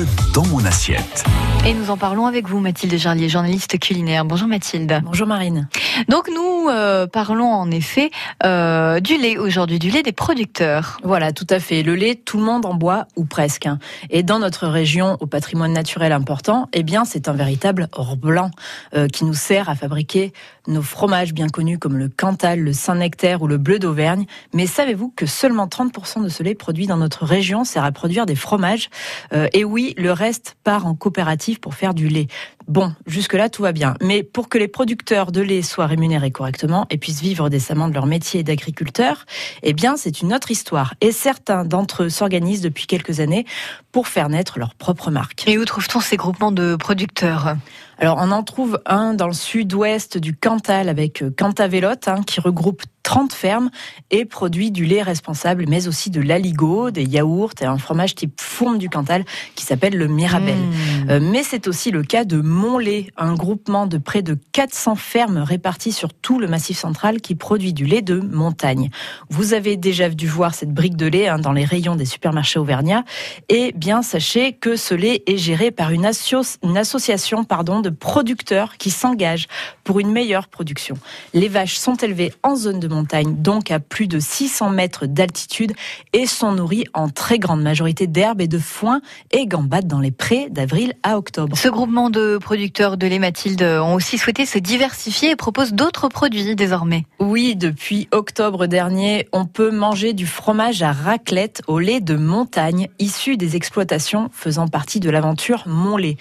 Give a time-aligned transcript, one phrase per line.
[0.00, 1.24] Bleu dans mon assiette.
[1.66, 4.24] Et nous en parlons avec vous, Mathilde Jarlier, journaliste culinaire.
[4.24, 5.02] Bonjour Mathilde.
[5.04, 5.68] Bonjour Marine.
[6.08, 8.10] Donc nous euh, parlons en effet
[8.44, 10.98] euh, du lait aujourd'hui, du lait des producteurs.
[11.02, 11.82] Voilà, tout à fait.
[11.82, 13.66] Le lait, tout le monde en boit ou presque.
[13.66, 13.78] hein.
[14.08, 18.50] Et dans notre région, au patrimoine naturel important, eh bien, c'est un véritable or blanc
[18.94, 20.32] euh, qui nous sert à fabriquer
[20.66, 24.26] nos fromages bien connus comme le Cantal, le Saint-Nectaire ou le Bleu d'Auvergne.
[24.54, 28.26] Mais savez-vous que seulement 30% de ce lait produit dans notre région sert à produire
[28.26, 28.90] des fromages?
[29.32, 32.28] Euh, Et oui, le reste part en coopérative pour faire du lait.
[32.68, 33.94] Bon, jusque-là, tout va bien.
[34.00, 37.94] Mais pour que les producteurs de lait soient rémunérés correctement et puissent vivre décemment de
[37.94, 39.26] leur métier d'agriculteur,
[39.62, 40.94] eh bien, c'est une autre histoire.
[41.00, 43.44] Et certains d'entre eux s'organisent depuis quelques années
[43.90, 45.48] pour faire naître leur propre marque.
[45.48, 47.56] Et où trouve-t-on ces groupements de producteurs?
[47.98, 50.49] Alors, on en trouve un dans le sud-ouest du Cantal
[50.88, 53.70] avec euh, Cantavelote, hein, qui regroupe 30 fermes
[54.12, 58.40] et produit du lait responsable, mais aussi de l'aligot, des yaourts et un fromage type
[58.40, 59.24] fourme du Cantal
[59.56, 60.54] qui s'appelle le Mirabel.
[60.54, 61.10] Mmh.
[61.10, 65.38] Euh, mais c'est aussi le cas de Montlait, un groupement de près de 400 fermes
[65.38, 68.90] réparties sur tout le massif central qui produit du lait de montagne.
[69.28, 72.60] Vous avez déjà dû voir cette brique de lait hein, dans les rayons des supermarchés
[72.60, 73.02] auvergnats.
[73.48, 77.90] Et bien, sachez que ce lait est géré par une, associ- une association pardon, de
[77.90, 79.48] producteurs qui s'engagent
[79.82, 80.96] pour une meilleure production.
[81.34, 85.72] Les vaches sont élevées en zone de montagne, donc à plus de 600 mètres d'altitude,
[86.12, 90.10] et sont nourries en très grande majorité d'herbes et de foin et gambades dans les
[90.10, 91.56] prés d'avril à octobre.
[91.56, 96.08] Ce groupement de producteurs de lait, Mathilde, ont aussi souhaité se diversifier et proposent d'autres
[96.08, 97.04] produits désormais.
[97.18, 102.88] Oui, depuis octobre dernier, on peut manger du fromage à raclette au lait de montagne,
[102.98, 106.16] issu des exploitations faisant partie de l'aventure Montlait.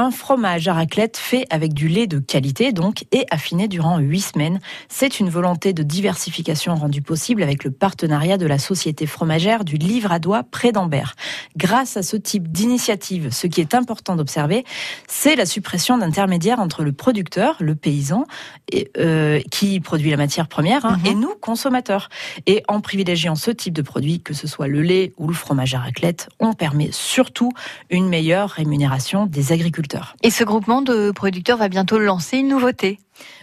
[0.00, 4.20] Un fromage à raclette fait avec du lait de qualité, donc, et affiné durant huit
[4.20, 4.60] semaines.
[4.88, 9.76] C'est une volonté de diversification rendue possible avec le partenariat de la société fromagère du
[9.76, 11.16] Livre à doigt près d'Ambert.
[11.56, 14.64] Grâce à ce type d'initiative, ce qui est important d'observer,
[15.08, 18.24] c'est la suppression d'intermédiaires entre le producteur, le paysan,
[18.70, 21.06] et, euh, qui produit la matière première, hein, Mhm.
[21.06, 22.08] et nous, consommateurs.
[22.46, 25.74] Et en privilégiant ce type de produit, que ce soit le lait ou le fromage
[25.74, 27.50] à raclette, on permet surtout
[27.90, 29.87] une meilleure rémunération des agriculteurs.
[30.22, 32.98] Et ce groupement de producteurs va bientôt lancer une nouveauté.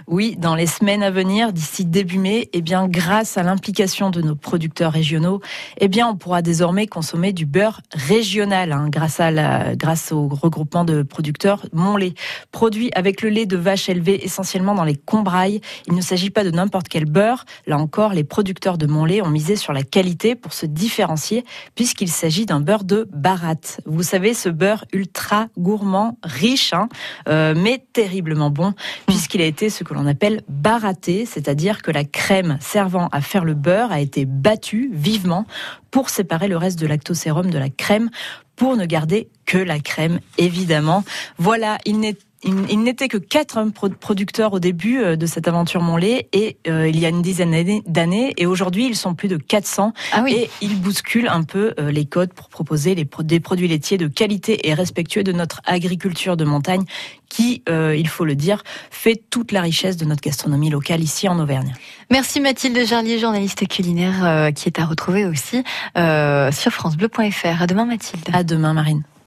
[0.08, 4.22] Oui, dans les semaines à venir, d'ici début mai, eh bien, grâce à l'implication de
[4.22, 5.42] nos producteurs régionaux,
[5.80, 10.28] eh bien, on pourra désormais consommer du beurre régional, hein, grâce à la, grâce au
[10.28, 12.14] regroupement de producteurs Montlait.
[12.52, 15.62] Produit avec le lait de vache élevé essentiellement dans les combrailles.
[15.88, 17.46] Il ne s'agit pas de n'importe quel beurre.
[17.68, 22.10] Là encore, les producteurs de Montlait ont misé sur la qualité pour se différencier, puisqu'il
[22.10, 23.82] s'agit d'un beurre de baratte.
[23.86, 26.90] Vous savez, ce beurre ultra gourmand, riche, hein,
[27.28, 28.74] euh, mais terriblement bon,
[29.08, 33.46] puisqu'il a été ce que l'on appelle baratté, c'est-à-dire que la crème servant à faire
[33.46, 35.46] le beurre a été battue vivement
[35.92, 38.10] pour séparer le reste de lactosérum de la crème,
[38.56, 41.04] pour ne garder que la crème, évidemment.
[41.38, 45.48] Voilà, il n'est il il n'était que quatre pro- producteurs au début euh, de cette
[45.48, 49.28] aventure Montlait et euh, il y a une dizaine d'années- et aujourd'hui ils sont plus
[49.28, 50.34] de 400 Ah oui.
[50.34, 54.08] et ils bousculent un peu euh, les codes pour proposer les des produits laitiers de
[54.08, 56.84] qualité et respectueux de notre agriculture de montagne
[57.30, 61.28] qui, euh, il faut le dire, fait toute la richesse de notre gastronomie locale ici
[61.28, 61.74] en Auvergne.
[62.12, 65.64] Merci Mathilde Jarlier, journaliste culinaire, qui est à retrouver aussi
[65.96, 67.62] sur francebleu.fr.
[67.62, 68.24] À demain Mathilde.
[68.32, 69.04] À demain Marine.